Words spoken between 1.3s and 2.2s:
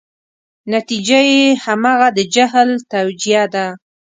یې همغه د